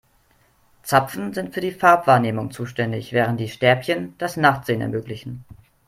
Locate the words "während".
3.13-3.39